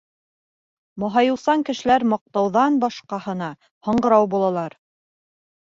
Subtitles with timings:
[1.03, 3.53] Маһайыусан кешеләр маҡтауҙан башҡаһына
[3.91, 4.81] һаңғрау булалар.